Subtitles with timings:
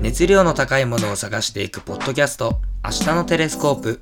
[0.00, 4.00] 熱量の高いものを探していくポッドキャスト明日のテレスコープ。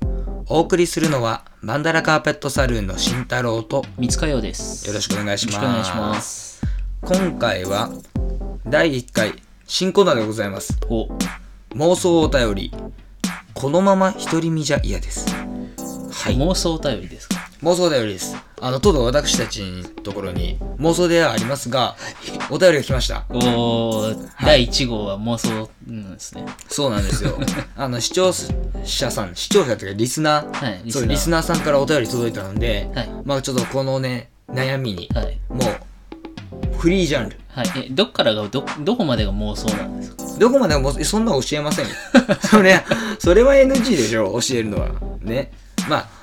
[0.49, 4.87] お送りするのはマンダラカーペットサルーンの慎太郎と三塚洋です。
[4.87, 5.55] よろしくお願いします。
[5.55, 6.61] よろしくお願いします。
[7.01, 7.89] 今回は
[8.65, 9.33] 第1回
[9.65, 10.77] 新コーナーでございます。
[10.87, 11.07] お、
[11.73, 12.71] 妄想お便り。
[13.53, 15.27] このまま独り身じゃ嫌です。
[15.29, 16.37] はい。
[16.37, 17.36] 妄想お便りですか？
[17.63, 18.35] 妄想お便りです。
[18.59, 21.95] あのとうとう私たちのところに妄想ではありますが
[22.49, 23.25] お便りが来ました。
[23.29, 26.45] おー、第1号は妄想なんですね。
[26.67, 27.37] そうなんですよ。
[27.75, 28.31] あの視聴
[28.83, 31.03] 者さん視聴者というかリスナー、はいリスナー。
[31.03, 33.09] そうリスナーさんからお便り届いたので、はい。
[33.25, 35.39] まあちょっとこのね悩みに、はい。
[35.49, 37.39] もうフリージャンル。
[37.49, 37.67] はい。
[37.75, 40.23] え、どっからが、ど、どこまでが妄想なんですか？
[40.37, 41.91] どこまでもそんな教えませんよ。
[42.47, 42.83] それ
[43.17, 44.89] それは NG でしょ教えるのは。
[45.21, 45.51] ね。
[45.89, 46.16] まあ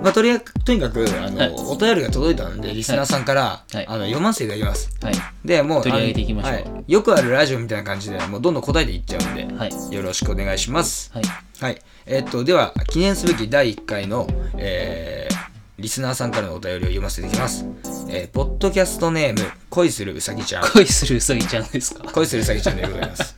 [0.00, 5.14] まあ、とりあえずとにかくあの、はいお便りが届いたのでリスナーさんから、はいあの読ませていただきますはい。
[5.44, 9.94] でもう取り上げていきましょうはいよくあるラジオみたいな感じでもうどんどん答えていっちゃうんで、はい。
[9.94, 11.24] よろしくお願いしますはい。
[11.60, 11.82] はい。
[12.06, 14.26] えっと、では、記念すべき第1回の、
[14.58, 15.36] えー、
[15.78, 17.66] リスナーさんからのお便りを読ませていただきます。
[18.08, 20.68] えー、ポッドキャストネーム、恋するうさぎちゃん。
[20.72, 22.02] 恋するうさぎちゃんですか？
[22.12, 23.36] 恋するうさぎちゃんでございます。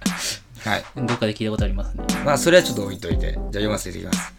[0.65, 0.85] はい。
[0.97, 2.05] どっかで聞いたことありますね。
[2.25, 4.35] まあ、それはちょっと置いといて、じゃあ読ませていただきます。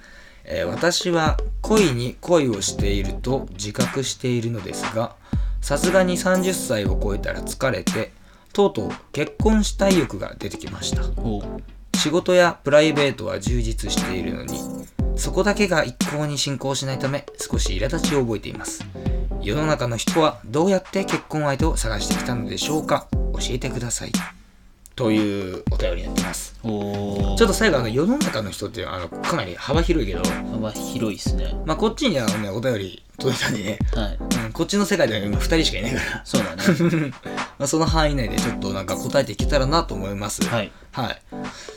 [0.47, 5.15] えー私は恋に恋をしていると自覚しているのですが、
[5.61, 8.11] さすがに30歳を超えたら疲れて、
[8.53, 11.03] とうとう結婚したい欲が出てきました。
[11.21, 11.41] お
[11.97, 14.59] 仕事やプライベートは充実しているのに
[15.15, 18.85] そこだけが一向に進行しないため少し苛立ちを覚えています。
[19.41, 23.07] 世の中の人はどうやって結婚相手を探してきたのでしょうか？
[23.11, 24.11] 教えてください
[24.95, 26.55] というお便りになってます。
[26.63, 31.53] ちょっと最後あの世の中の人っていうあのかなり幅広いけど幅広いですね。
[31.65, 34.45] まあこっちにはねお便り届いたんでね、はい。
[34.45, 37.11] うん、こっちの世界では今2人しかいないからそうだね。
[37.59, 40.71] まあその範囲内でちょっとなんか答えていけたらなと思いますはい。
[40.91, 41.21] はい。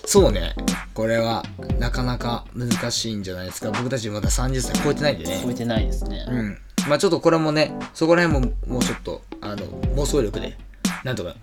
[0.06, 0.54] そうね。
[0.94, 1.44] これは
[1.80, 3.72] なかなか難しいんじゃないですか。
[3.72, 5.40] 僕たちまだ30歳超えてないんでね。
[5.42, 6.24] 超えてないですね。
[6.28, 6.58] うん。
[6.88, 9.56] まあちょっとこれもね、そこら辺ももうちょっと、あの、
[9.96, 10.56] 妄想力で、
[11.04, 11.34] なんとか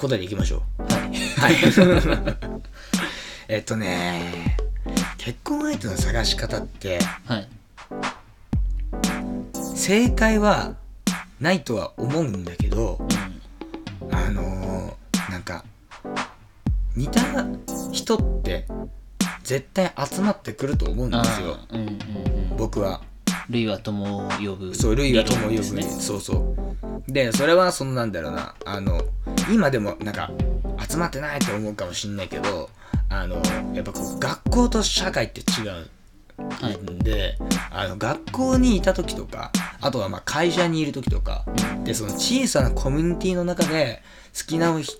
[0.00, 0.79] 答えていきましょう。
[1.40, 1.54] はい。
[1.54, 2.36] はい。
[3.48, 4.56] えっとね、
[5.18, 7.48] 結婚相手の探し方って、はい。
[9.74, 10.74] 正解は
[11.40, 12.98] ないとは思うんだけど、
[14.10, 15.64] あのーなんか
[16.96, 17.20] 似た
[17.92, 18.66] 人って
[19.44, 21.88] 絶対集まってくると思うんあですよーうんうん
[22.50, 22.56] うん。
[22.56, 23.00] 僕は
[23.48, 24.74] 類は友を呼ぶ。
[24.74, 25.62] そう類が友を呼ぶ。
[25.82, 26.54] そうそ
[27.08, 29.00] うでそれはそのなんだろうなあの
[29.52, 30.30] 今でもなんか
[30.90, 32.70] 集まってないと思うかもしんないけど
[33.08, 33.36] あの
[33.74, 35.86] やっぱこう学校と社会って違う
[36.60, 36.76] はい。
[36.76, 37.36] んで
[37.70, 41.44] あの学校にいた時とかあとはまあ会社にいる時とか
[41.84, 44.02] でその小さなコミュニティの中で
[44.36, 44.94] 好きな人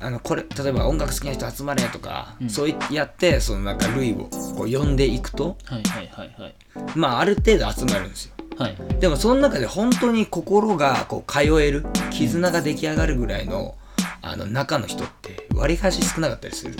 [0.00, 6.54] あのこれ例えば音楽好きな人集まれとか、うんそうやってそのなんか類をこう呼んでいくとはいはいはいはい。
[6.96, 8.76] まあある程度集まるんですよはい。
[8.98, 13.74] でもその中で本当に心がこう通える絆が出来上がるぐらいの
[14.22, 16.76] あの中の人って割かし少なかったりする。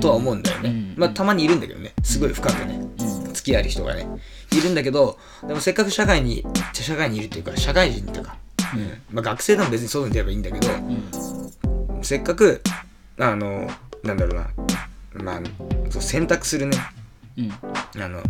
[0.00, 0.94] とは思うんだよね、うん。
[0.96, 1.92] まあたまにいるんだけどね。
[2.02, 3.32] すごい深くね、うん。
[3.32, 4.06] 付き合える人がね。
[4.52, 8.36] いるんだけどでもせっかく社会に社会にいるっていうか社会人とか、
[8.74, 9.02] うん。
[9.10, 10.72] まあ、学生でも別にそういうので言えばいいんだけど
[11.94, 12.04] うん。
[12.04, 12.62] せっかく
[13.18, 13.68] あの
[14.02, 14.50] なんだろうな。
[15.24, 15.40] まあ
[15.90, 16.76] そう選択するね。
[17.38, 17.52] うん。
[18.02, 18.22] あの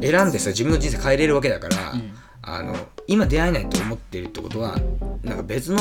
[0.00, 2.12] 選んでさ自分の人生変えれるわけだから、うん。
[2.42, 2.74] あの
[3.06, 4.76] 今出会えないと思ってるってことは
[5.22, 5.78] なんか別の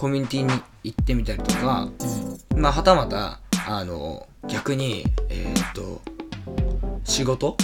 [0.00, 0.50] コミュニティに
[0.82, 1.90] 行ってみたりとか、
[2.54, 2.62] うん。
[2.62, 3.38] まあ、はたまた
[3.68, 6.00] あの逆にえーっと
[7.04, 7.58] 仕事？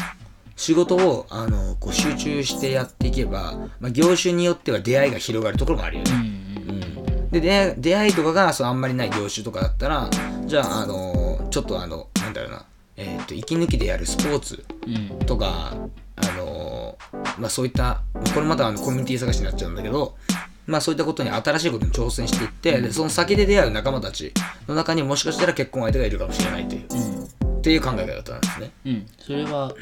[0.55, 6.15] 仕事をあのこう集中してやっていけば、まあ、業種によっては出会いが広がるところもあるようん。
[6.15, 6.87] うね。
[7.21, 7.31] ん。
[7.31, 10.11] で出会い出会いとかがそうあんまりない業種とかだったら
[10.45, 12.67] じゃああのちょっとあのなんだろうな、
[12.99, 15.27] えーっと息抜きでやるスポーツうん。
[15.27, 15.75] とか
[16.17, 16.99] あの
[17.39, 18.03] まあそういった
[18.35, 20.17] これまたあのコミュニティ探しになっちゃうんだけど
[20.67, 24.33] まあそういったことに新しいことに挑戦していって、でその先で出会う仲間たち
[24.69, 27.25] の中にもしかしたら結婚相手がいるかもしれないといううん。
[27.25, 28.71] っていう考え方なんですね。
[28.85, 29.07] うん。
[29.19, 29.75] それは、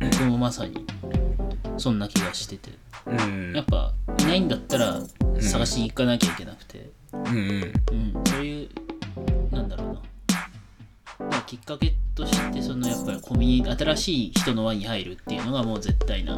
[0.00, 0.86] 僕もまさに、
[1.78, 2.72] そんな気がしてて。
[3.06, 3.52] うん。
[3.54, 5.00] やっぱ、いないんだったら、
[5.40, 6.90] 探しに行かなきゃいけなくて。
[7.14, 7.72] うんうん。
[8.14, 8.24] うん。
[8.26, 8.68] そういう、
[9.50, 10.02] なんだろうな。
[11.30, 16.36] まあきっかけとして、そのやっぱりコミュニ新しい人の輪に入るっていうのがもう絶対な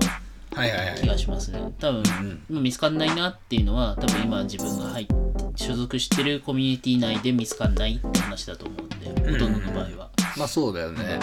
[0.55, 1.01] はいはいはい。
[1.01, 1.61] 気がしますね。
[1.79, 2.03] 多分、
[2.51, 5.15] うん見つかんないなっていうのは、多分今自分が入って、
[5.57, 10.11] 所属してるコミュニティ内で見つかんないって話だと思うんで、ほとんどの場合は。
[10.37, 11.21] まあそうだよね。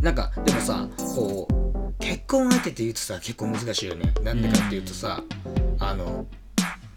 [0.00, 4.12] なんかでもさこう結婚相手って言うとさ結構難しいよね。
[4.22, 5.22] なんでかっていうとさ
[5.78, 6.26] あの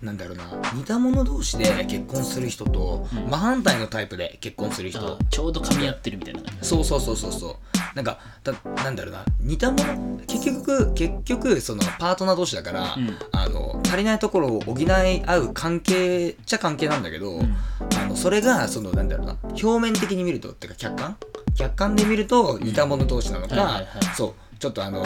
[0.04, 0.44] なんだろうな。
[0.74, 3.30] 似た者同士で結婚する人と、うん。
[3.30, 5.00] 真反対のタイプで結婚する人。
[5.00, 6.42] あちょうど噛み合ってるみたいな。
[6.62, 7.56] そうそうそうそうそう。
[7.96, 8.54] なんかだ
[8.84, 9.24] なんだろうな。
[9.40, 13.18] 似たもの結局結局そのパートナー同士だから、うん。
[13.32, 14.86] あの足りないところを補い
[15.26, 17.56] 合う関係っちゃ関係なんだけど、うん。
[17.98, 19.38] あのそれがそのなんだろうな。
[19.44, 21.18] 表面的に見るとってか客観？
[21.56, 23.88] 客観で見ると似た者同士なのか、はいはいはい。
[24.18, 24.34] そう。
[24.60, 25.06] ちょっとあの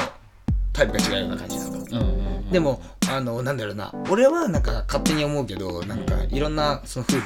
[0.78, 1.78] タイプが違うような感じなのか？
[1.92, 2.52] うんうんうん。
[2.52, 3.92] でもあのなんだろうな。
[4.12, 7.20] 俺はなんか勝手に思うけどなんかいろんなその夫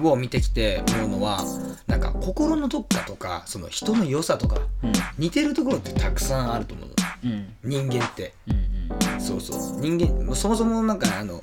[0.00, 1.42] 婦を見てきて思うのは
[1.86, 4.92] なんか心のどっかとかその人の良さとかうん。
[5.16, 6.94] 似てるところってたくさんあると思うの。
[7.24, 7.54] うん。
[7.88, 8.34] 人間って。
[8.48, 8.62] うん
[9.18, 9.80] そうそう。
[9.80, 11.42] 人間そもそもなんかあの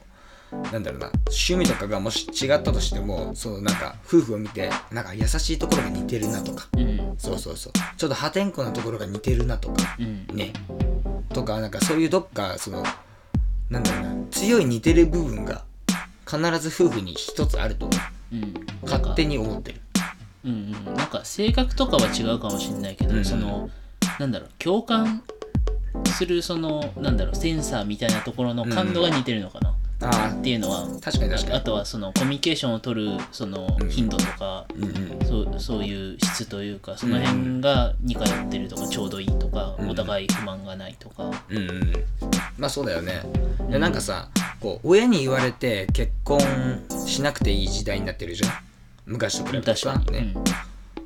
[0.71, 1.11] なんだろうな。
[1.27, 6.67] 趣味とかがもし違ったとしてもそのなんか夫婦を見てなんか優しいところが似てるなとか。
[6.73, 7.15] うんうん。
[7.17, 7.73] そうそうそう。
[7.97, 9.95] ちょっと破天荒なところが似てるなとか。
[9.99, 10.27] うん。
[10.35, 10.53] ね
[11.33, 12.83] とかなんかそういうどっかその
[13.69, 15.63] なんだろうな強い似てる部分が
[16.25, 17.89] 必ず夫婦に一つあると
[18.31, 18.35] う。
[18.35, 18.53] ん。
[18.83, 19.81] 勝手に思ってる。
[20.45, 20.51] うん
[20.87, 23.25] うん、なんか性格とかは違うかもしれないけど、うん。
[23.25, 23.69] その
[24.19, 25.23] なんだろう共感
[26.05, 31.57] するそのなんだろうセンサーみたいなところの感度が似てるのかな、あっていうのはあ確かに確かに。
[31.57, 33.89] あとはそのコミュニケーションを取るそのうん。
[33.89, 35.25] 頻度とか、うんうん。
[35.25, 39.89] そうそういう質というかその辺が似通ってるとかちょうどいいとか、うん。
[39.89, 41.93] お互い不満がないとか、うんうん。
[42.57, 43.21] まあそうだよね。
[43.69, 44.29] でなんかさ
[44.61, 46.39] こう親に言われて結婚
[47.05, 48.51] しなくていい時代になってるじゃん。
[49.05, 50.11] 昔と比べて確かに、さ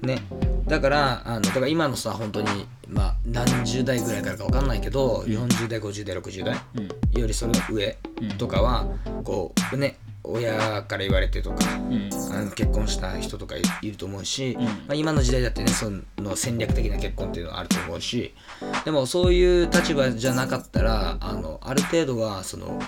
[0.02, 2.48] ねねだからあのだから今のさ本当に
[2.88, 6.58] まあ何十代ぐらいからか分かんないけど、40代50代60代
[7.16, 7.96] よりその上
[8.40, 8.88] とかは
[9.24, 12.10] こうね親から言われてとかうん。
[12.36, 14.66] あの結婚した人とかいいると思うし、うん。
[14.66, 18.34] まあ、今の時代だってねその戦略的な結婚っていうのはあると思うし
[18.84, 22.82] でもそういう立場じゃなかったらあのある程度はその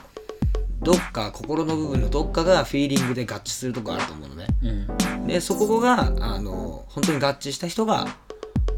[0.81, 4.47] どっか心の部分のどっかがフィーリングで合致するとこあると思うのね。
[4.63, 8.07] うんでそこがあの本当に合致した人が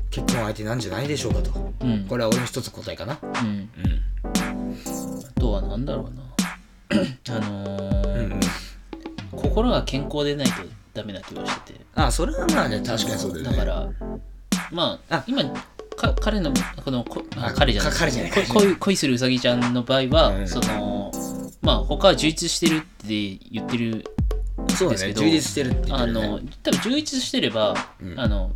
[0.10, 1.52] 結婚相手なんじゃないでしょうかと。
[1.82, 2.06] うん。
[2.08, 3.20] これは俺の一つ答えかな。
[3.22, 3.70] うん。
[3.78, 4.78] うん。
[5.38, 6.24] あとは何だろうな。
[7.36, 8.32] あのーうん。
[8.32, 8.40] うん
[9.32, 10.54] 心が健康でないと
[10.94, 11.82] ダメな気がしてて。
[11.94, 13.52] あそれはまあね確かにそうだよね。
[13.52, 13.90] だから
[14.72, 15.24] まああ。
[15.28, 15.44] 今
[15.96, 16.52] か彼の
[16.84, 17.24] このこ
[17.56, 17.92] 彼じゃない。
[17.92, 20.48] か彼じゃないこ恋恋するうさぎちゃんの場合は、うん。
[20.48, 21.12] その
[21.62, 24.06] まあ他は充実してるって言ってる
[24.70, 28.20] そうですけどだね充実してるって言ってあの多分充実してれば、うん。
[28.20, 28.52] あの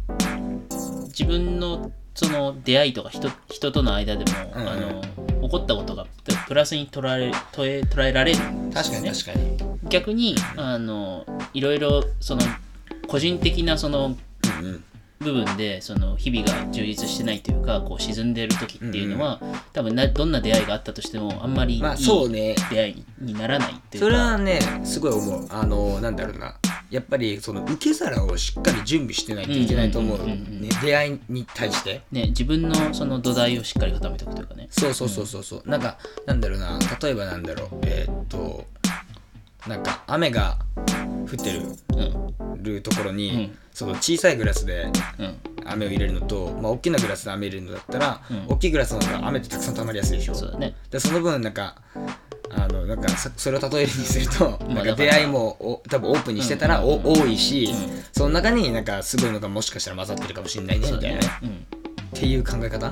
[1.08, 5.02] 自分のその出会いとか人人との間でも、うんあの
[5.42, 6.06] 起こったことが
[6.48, 9.90] プラスに捉え捉えられるんです確かに確かに。
[9.90, 12.42] 逆にあのいろいろその
[13.08, 14.16] 個人的なその
[14.60, 14.84] うんうん
[15.22, 19.40] 部分でその日々が充実してないというかこう沈んでる時っていうのは、
[19.74, 22.56] 多分などんな出会いがあったとしてもあんまりいいまあそうね。
[22.70, 24.10] 出会いにならないっていうか。
[24.10, 25.48] それはねすごい思う。
[25.50, 26.56] あのなんだろうな。
[26.90, 30.20] やっぱりその受け皿をしっかり準備してないといけないと思う。
[30.84, 32.02] 出会いに対して。
[32.12, 34.68] ね、自分のその土台をしっかり固めておくというかね。
[34.72, 35.70] そうそうそうそうそう。
[35.70, 36.80] なんかなんだろうな。
[37.02, 37.70] 例えばなんだろう。
[37.84, 38.66] えーっと
[39.68, 40.58] なんか雨が
[41.32, 41.62] 降ってる
[41.96, 42.02] う
[42.58, 42.64] ん。
[42.64, 48.46] るところに、うんその小さいグラスでうん雨を入れるのと、まあ、大きなグラスで雨入れるのだったら、うん。
[48.48, 50.36] 大きいグラスの方が雨ってたくさん溜まりやすいでしょ。
[50.36, 50.76] そうだね。
[50.90, 51.76] でその分なんか
[52.50, 58.04] あのなんかさそれを例えるにすると、 まあなんか出会いもお多分オープンにしてたら、お多いし、うん。
[58.12, 61.20] その中になんかすごいのがもしかしたら混ざってるかもしれないねみたいな。
[61.20, 61.50] ねうん。
[61.50, 61.54] っ
[62.14, 62.88] ていう考え方？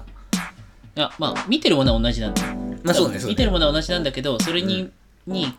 [0.95, 2.45] いやまあ見てるものは同じなんだ。
[2.45, 3.33] よまあそうねそうね。
[3.33, 4.91] 見てるものは同じなんだけどそれに,、
[5.27, 5.53] に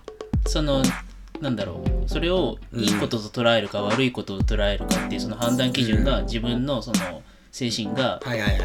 [0.47, 0.83] その
[1.41, 2.09] なんだろう。
[2.09, 8.57] それをいいことと捉えるか悪いことと捉えるかっていうその判断基準が自分のその精神がはいはいは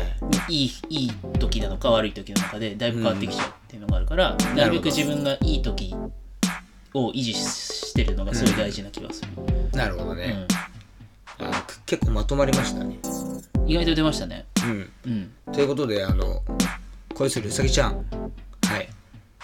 [0.49, 0.65] い。
[0.65, 4.37] い時なのか悪い時なのかでだいぶ変わってきちゃうっていうのがあるから、ん。
[4.55, 5.95] なるべく自分がいい時
[6.93, 9.29] を維持してるのがすごい大事な気がする、
[9.77, 10.45] なるほどね、
[11.39, 11.47] うん。
[11.47, 12.99] あく結構まとまりましたね。
[13.67, 14.45] 意外と出ましたね。
[14.63, 14.91] うん。
[15.05, 15.31] うん。
[15.53, 16.43] ということであの
[17.15, 17.95] 恋するうさぎちゃん。
[17.95, 18.87] はい。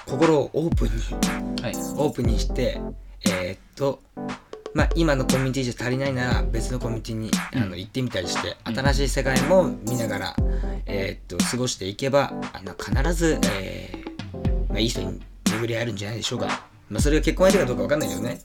[0.06, 1.62] 心をオープンに。
[1.62, 1.76] はい。
[1.76, 2.80] オープンにして
[3.32, 4.02] えーっと
[4.74, 10.36] まあ今のコミュニティじゃ足りないなら別のコミュニティにあの行ってみたりして新しい世界も見ながら
[10.86, 18.40] えーっと過ごしていけばあの必ず、えーまあ、いい人に巡り合えるんじゃないでしょうか、まあ、それが結婚相手かどうかわかんないけどね。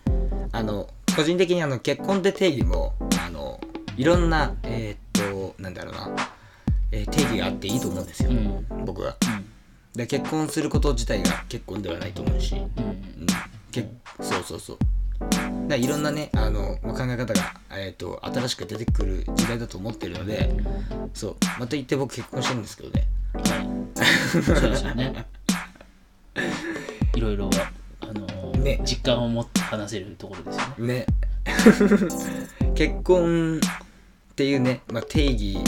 [0.52, 3.60] あの個人的にあの結婚って定義もあの
[3.96, 6.14] いろんなえーっとなんだろうな、
[6.92, 8.84] えー定義があっていいと思うんですよ、うん。
[8.84, 9.16] 僕は。
[9.94, 12.95] で結婚すること自体が結婚ではないと思うし、うん
[14.46, 14.78] そうそう
[15.68, 20.54] だいろんなねあの、まあ考え方が、えー、と新しく出てくる時代だと思ってるので
[21.14, 21.36] そう。
[21.58, 23.06] また言って僕結婚してるんですけどね。
[23.32, 24.42] はい。
[24.42, 25.26] そうですよね。
[27.14, 27.50] いろいろ
[28.00, 28.80] あのね。
[28.84, 30.86] 実感を持って話せるところですよね。
[30.86, 31.06] ね。
[32.74, 35.58] 結婚っていうね、まあ、定義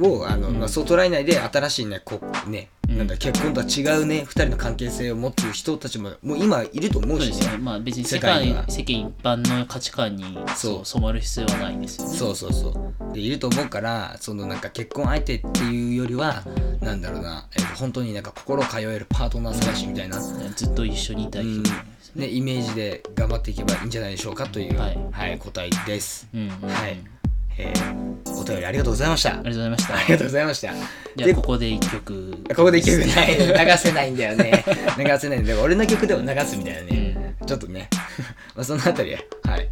[0.00, 0.60] をあの、うん。
[0.60, 7.52] まあ、そう捉えないで新しいねこうね、うんなんだ結婚とは違うね2人の関係性を持つ人たちももう今いると思うしね。
[7.52, 7.58] ね。
[7.58, 8.64] まあ別に世世界には。
[8.64, 10.84] 界世間一般の価値観にそう。
[10.84, 12.16] 染まる必要はないですよね。
[12.16, 13.12] そうそうそう。
[13.14, 16.42] でいると思うからそのなんか結婚相手っていうよりは
[16.80, 22.26] なんだろうな、えー本当になんか心通えるパートナー探しみたいな、ずっと一緒にいたい人じゃないですね。
[22.26, 26.70] ね、イメージで頑張っていけばいいんじゃないでしょうかという、ははいい答えです、うんうんうん。
[26.70, 27.17] はい
[27.58, 27.98] えー
[28.40, 29.30] お便りありがとうございました。
[29.30, 29.94] ありがとうございました。
[29.96, 30.72] ありがとうございました。
[31.16, 32.38] じゃあここで一曲。
[32.48, 32.98] ここで一曲。
[33.06, 34.64] な い流せないんだよね。
[34.96, 35.60] 流せないんだよ。
[35.62, 37.88] 俺の曲でも流すみたいなね、ちょっとね。
[38.54, 39.68] まあそのあたりははい。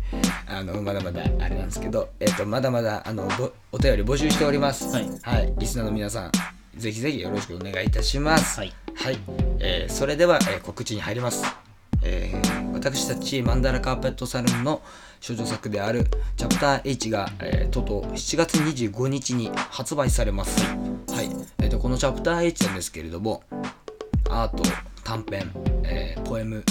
[0.49, 4.89] あのまだまだあれなんですけどえっ、とまだまだあのぼお便り募集しております。
[4.93, 5.01] は
[5.39, 5.53] い。
[5.59, 6.33] リスナーの皆さん
[6.77, 8.59] ぜひぜひよろしくお願いいたします。
[8.59, 8.73] はい。
[8.97, 9.19] はい、
[9.61, 11.45] えーそれでは、えー告知に入ります、
[12.07, 14.81] えー私たちマンダラカーペットサロンの
[15.27, 16.05] 処女作である
[16.37, 20.63] チャプター H が、えーとうとう7月25日に発売されます。
[20.63, 23.43] はい、えーとこのチャプター H なんですけれども
[24.31, 24.63] アート
[25.03, 25.51] 短編、
[25.85, 26.65] えーポエム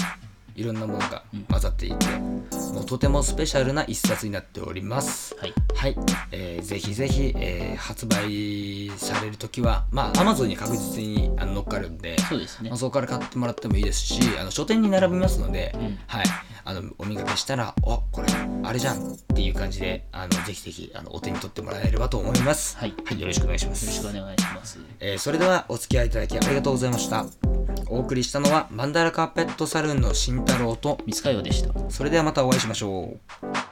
[0.56, 5.54] いろんなものが混ざっていて、もうとてもスペシャルな一冊になっておりますはい。
[5.74, 5.96] はい、
[6.32, 12.78] えーぜひぜひ、えー発売されるときは、まあ、Amazon に確実にあの乗っかるんで、そうですねまあ、。
[12.78, 16.24] そこから買ってもらってもいいですし、あの書店に並びますので、うんはい、
[16.64, 18.28] あのお見かけしたら、おこれ、
[18.64, 22.76] あれじゃんっていう感じで、あのぜひぜひあのお手に取ってもらえればと思います。
[22.78, 24.02] はいよろしくお願いしまよろしす。
[24.02, 24.78] くお願いします。
[25.00, 27.45] えーそれではお付き合いいただきありがとうございました。
[27.88, 31.72] お送りしたのは、マンダラカーペットサルーンの慎太郎と、三塚洋でした。
[31.90, 33.65] それではまたお会いしましょう。